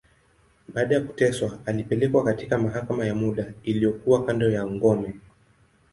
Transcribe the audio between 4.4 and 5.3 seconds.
ya ngome.